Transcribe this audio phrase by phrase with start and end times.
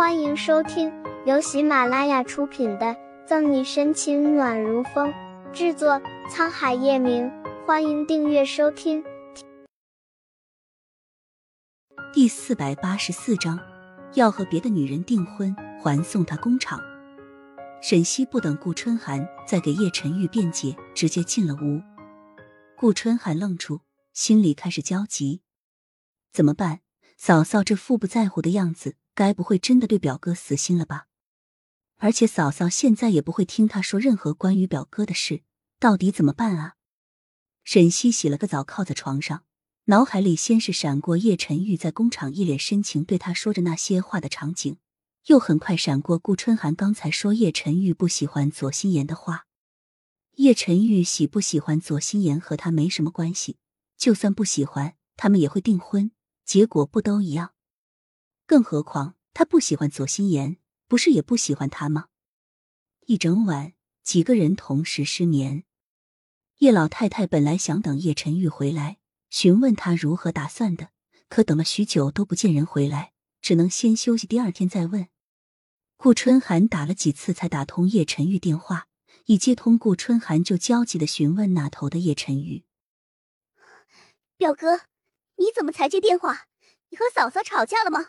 [0.00, 0.90] 欢迎收听
[1.26, 2.86] 由喜马拉雅出品的
[3.26, 5.12] 《赠你深情暖如风》，
[5.52, 7.30] 制作沧海夜明。
[7.66, 9.04] 欢迎订阅收听。
[12.14, 13.60] 第四百八十四章，
[14.14, 16.80] 要和别的女人订婚，还送他工厂。
[17.82, 21.82] 沈西不等顾春寒再给叶晨玉辩解，直接进了屋。
[22.74, 23.82] 顾春寒愣住，
[24.14, 25.42] 心里开始焦急，
[26.32, 26.80] 怎么办？
[27.18, 28.94] 嫂嫂这副不在乎的样子。
[29.14, 31.06] 该不会真的对表哥死心了吧？
[31.98, 35.42] 而且嫂嫂现在也不会听他说任何关于表哥的事，
[35.78, 36.76] 到底怎么办啊？
[37.62, 39.44] 沈西洗了个澡，靠在床上，
[39.84, 44.78] 脑海里先是闪过叶晨玉在工厂一脸深情对他说着那些话的场景，
[45.26, 49.46] 又很快闪过顾春寒刚才说叶晨玉不喜欢左心言的话。
[50.36, 53.58] 叶晨玉喜不喜欢左心言和他没什么关系，
[53.98, 56.12] 就算不喜欢，他们也会订婚，
[56.46, 57.52] 结果不都一样？
[58.50, 60.56] 更何况他不喜欢左心言，
[60.88, 62.08] 不是也不喜欢他吗？
[63.06, 65.62] 一整晚，几个人同时失眠。
[66.58, 70.88] 叶老太太本来想等叶晨玉回来询问他如何打算的，
[71.28, 75.06] 可等了许久都不见人回来，只能先休息，第二天再问。
[75.96, 78.88] 顾春寒打了几次才打通叶晨玉电话，
[79.26, 82.64] 一接通，顾春寒就焦急的询问那头的叶晨玉
[84.36, 84.80] ：“表哥，
[85.36, 86.48] 你怎么才接电话？
[86.88, 88.08] 你和嫂嫂吵架了吗？”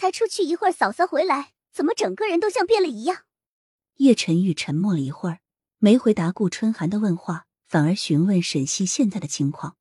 [0.00, 3.26] 才出去一会儿，嫂嫂回来，怎么整个人都像变了一样？
[3.96, 5.40] 叶晨玉沉默了一会儿，
[5.76, 9.76] 没回答顾春寒的问话，反而询问沈西现在的情况。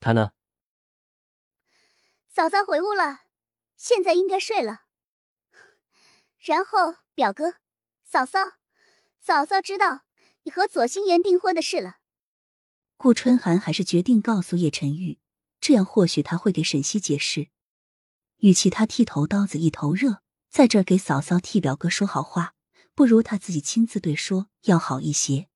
[0.00, 0.32] 他呢？
[2.28, 3.20] 嫂嫂回屋了，
[3.76, 4.86] 现在应该睡了。
[6.40, 7.54] 然后表哥、
[8.02, 8.40] 嫂嫂、
[9.20, 10.00] 嫂嫂知道
[10.42, 11.98] 你和左心言订婚的事了。
[12.96, 15.20] 顾春寒还是决定告诉叶晨玉，
[15.60, 17.50] 这样或许他会给沈西解释。
[18.38, 22.54] 与其他剃头刀子一头热，在这儿给嫂嫂替表哥说好话，
[22.94, 25.48] 不如他自己亲自对说要好一些。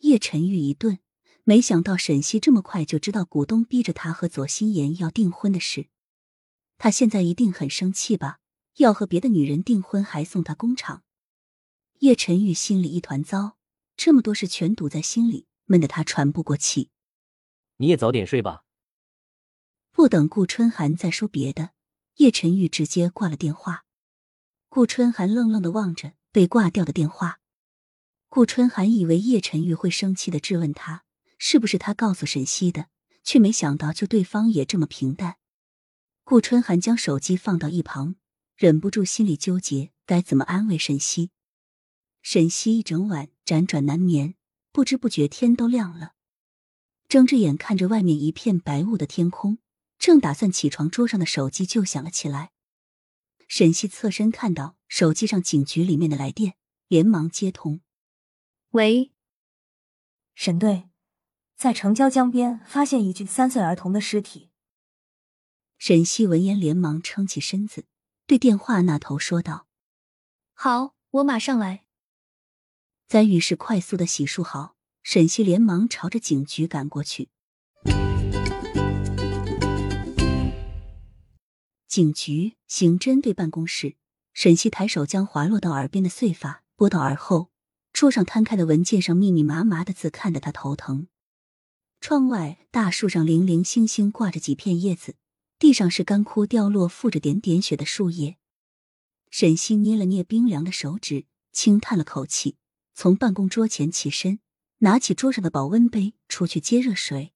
[0.00, 0.98] 叶晨玉一顿，
[1.44, 5.88] 没想到沈西这么快就知道股东逼着他和左心言要订婚的事，
[6.78, 8.38] 他现在一定很生气吧？
[8.76, 11.02] 要和别的女人订婚还送他工厂。
[11.98, 13.58] 叶晨玉心里一团糟，
[13.94, 16.88] 这么多事全堵在心里，闷得他喘不过气。
[17.76, 18.64] 你也早点睡吧。
[19.90, 21.72] 不等顾春寒再说别的。
[22.20, 23.86] 叶晨玉直接挂了电话，
[24.68, 27.40] 顾春寒愣愣的望着被挂掉的电话。
[28.28, 31.04] 顾春寒以为叶晨玉会生气的质问他
[31.38, 32.90] 是不是他告诉沈西的，
[33.24, 35.38] 却没想到就对方也这么平淡。
[36.22, 38.16] 顾春寒将手机放到一旁，
[38.54, 41.30] 忍不住心里纠结该怎么安慰沈西。
[42.20, 44.34] 沈西一整晚辗转难眠，
[44.72, 46.12] 不知不觉天都亮了，
[47.08, 49.56] 睁着眼看着外面一片白雾的天空。
[50.00, 52.52] 正打算起床，桌上的手机就响了起来。
[53.46, 56.54] 沈西侧身看到手机上警局里面的来电，
[56.88, 57.82] 连忙接通
[58.70, 59.12] ：“喂，
[60.34, 60.88] 沈队，
[61.54, 64.48] 在城郊江边发现一具三岁儿童的尸体。”
[65.76, 67.84] 沈西闻言连忙撑起身子，
[68.26, 69.66] 对电话那头说道
[70.54, 71.84] ：“好，我马上来。”
[73.06, 77.28] 在浴室快速的洗漱好，沈西连忙朝着警局赶过去。
[81.90, 83.96] 警局刑侦队办公室，
[84.32, 87.50] 沈西抬手将滑落到耳边的碎发拨到耳后，
[87.92, 91.08] 桌上摊开的文件上密密麻麻的字看得他头疼。
[92.00, 95.16] 窗外大树上零零星星挂着几片叶子，
[95.58, 98.36] 地上是干枯掉落、附着点点雪的树叶。
[99.28, 102.56] 沈西捏了捏冰凉的手指，轻叹了口气，
[102.94, 104.38] 从办公桌前起身，
[104.78, 107.32] 拿起桌上的保温杯出去接热水。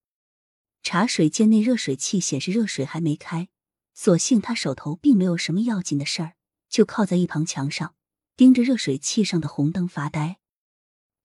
[0.84, 3.48] 茶水间内热水器显示热水还没开。
[3.94, 6.34] 所幸他手头并没有什么要紧的事儿，
[6.68, 7.94] 就靠在一旁墙上，
[8.36, 10.40] 盯着热水器上的红灯发呆，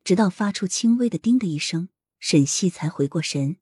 [0.04, 3.58] 直到发出轻微的“叮”的一声，沈西才回过神，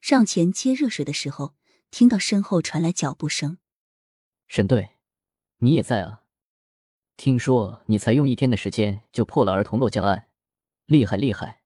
[0.00, 1.56] 上前接热水的时候，
[1.90, 3.58] 听到身后传来脚步声。
[4.46, 4.96] 沈队，
[5.58, 6.22] 你也在啊？
[7.16, 10.28] 听说你才用一天的时间就破了儿童落江案，
[10.86, 11.62] 厉害厉害！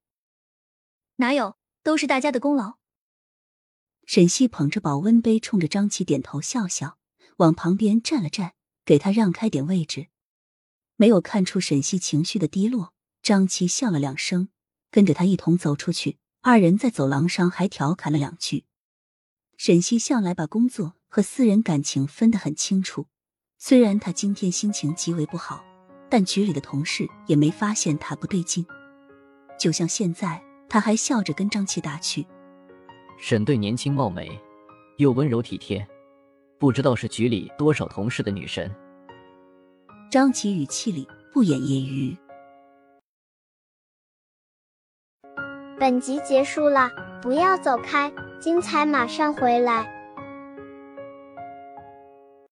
[1.17, 2.79] 哪有，都是大家的功劳。
[4.07, 6.97] 沈西捧着保温杯，冲着张琪点头笑笑，
[7.39, 8.55] 往旁边站了站，
[8.85, 10.07] 给他让开点位置。
[10.95, 14.49] 没有看出沈西情绪的低落，张琪笑了两声，
[14.93, 16.19] 跟着他一同走出去。
[16.41, 18.65] 二人在走廊上还调侃了两句。
[19.57, 23.09] 沈西向来把工作和私人感情分得很清楚，
[23.59, 25.65] 虽然他今天心情极为不好，
[26.09, 28.65] 但局里的同事也没发现他不对劲。
[29.59, 32.25] 就像现在，他还笑着跟张琪打趣。
[33.19, 34.39] 沈队年轻貌美，
[34.99, 35.87] 又温柔体贴，
[36.59, 38.71] 不知道是局里多少同事的女神。
[40.11, 42.17] 张琪语气里不掩揶揄。
[45.79, 46.91] 本集结束了，
[47.23, 49.96] 不要走开，精彩马上回来。